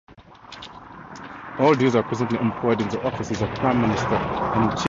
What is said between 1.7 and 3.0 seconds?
these are presently employed in the